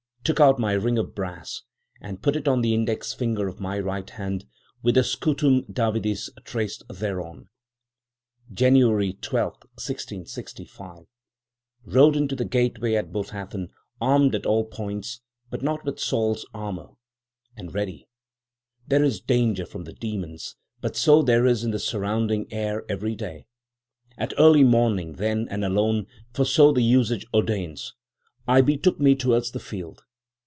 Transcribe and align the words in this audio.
Took 0.23 0.39
out 0.39 0.59
my 0.59 0.73
ring 0.73 0.99
of 0.99 1.15
brass, 1.15 1.63
and 1.99 2.21
put 2.21 2.35
it 2.35 2.47
on 2.47 2.61
the 2.61 2.75
index 2.75 3.11
finger 3.11 3.47
of 3.47 3.59
my 3.59 3.79
right 3.79 4.07
hand, 4.07 4.45
with 4.83 4.93
the 4.93 5.01
scutum 5.03 5.63
Davidis 5.63 6.29
traced 6.45 6.83
thereon. 6.87 7.49
"January 8.53 9.13
12, 9.13 9.55
1665.—Rode 9.79 12.15
into 12.15 12.35
the 12.35 12.45
gateway 12.45 12.93
at 12.93 13.11
Botathen, 13.11 13.69
armed 13.99 14.35
at 14.35 14.45
all 14.45 14.63
points, 14.65 15.21
but 15.49 15.63
not 15.63 15.83
with 15.83 15.99
Saul's 15.99 16.45
armour, 16.53 16.89
and 17.57 17.73
ready. 17.73 18.07
There 18.87 19.03
is 19.03 19.19
danger 19.21 19.65
from 19.65 19.85
the 19.85 19.93
demons, 19.93 20.55
but 20.81 20.95
so 20.95 21.23
there 21.23 21.47
is 21.47 21.63
in 21.63 21.71
the 21.71 21.79
surrounding 21.79 22.45
air 22.53 22.85
every 22.87 23.15
day. 23.15 23.47
At 24.19 24.33
early 24.37 24.63
morning 24.63 25.13
then, 25.13 25.47
and 25.49 25.65
alone,—for 25.65 26.45
so 26.45 26.71
the 26.71 26.83
usage 26.83 27.25
ordains,—I 27.33 28.61
betook 28.61 28.99
me 28.99 29.15
towards 29.15 29.49
the 29.51 29.59
field. 29.59 30.03